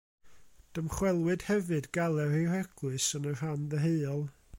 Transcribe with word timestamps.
Dymchwelwyd 0.77 1.45
hefyd 1.49 1.89
galeri'r 1.97 2.57
eglwys 2.61 3.11
yn 3.21 3.29
y 3.33 3.35
rhan 3.37 3.69
ddeheuol. 3.75 4.27